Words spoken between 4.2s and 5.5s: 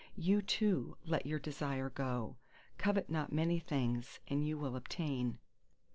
and you will obtain.